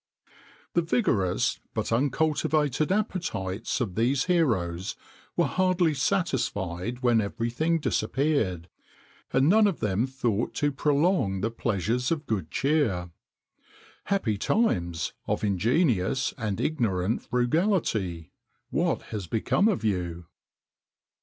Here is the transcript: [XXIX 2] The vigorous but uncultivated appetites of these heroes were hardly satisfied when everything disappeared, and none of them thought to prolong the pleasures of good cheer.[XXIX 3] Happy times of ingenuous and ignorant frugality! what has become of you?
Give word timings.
[XXIX 0.01 0.33
2] 0.33 0.35
The 0.73 0.81
vigorous 0.81 1.59
but 1.75 1.91
uncultivated 1.91 2.91
appetites 2.91 3.79
of 3.79 3.93
these 3.93 4.25
heroes 4.25 4.95
were 5.37 5.45
hardly 5.45 5.93
satisfied 5.93 7.01
when 7.03 7.21
everything 7.21 7.77
disappeared, 7.79 8.67
and 9.31 9.47
none 9.47 9.67
of 9.67 9.79
them 9.79 10.07
thought 10.07 10.55
to 10.55 10.71
prolong 10.71 11.41
the 11.41 11.51
pleasures 11.51 12.09
of 12.09 12.25
good 12.25 12.49
cheer.[XXIX 12.49 13.09
3] 13.09 13.11
Happy 14.05 14.37
times 14.39 15.13
of 15.27 15.43
ingenuous 15.43 16.33
and 16.35 16.59
ignorant 16.59 17.21
frugality! 17.21 18.31
what 18.71 19.03
has 19.13 19.27
become 19.27 19.67
of 19.67 19.83
you? 19.83 20.25